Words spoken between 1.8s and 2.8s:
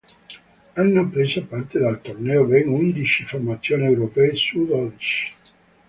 al torneo ben